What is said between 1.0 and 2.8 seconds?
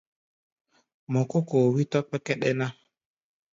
Mɔ kó kóo, wí tɔ̧́ kpɛ́kɛ́ɗɛ́ ná.